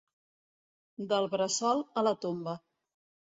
[1.11, 2.57] Del bressol a la tomba.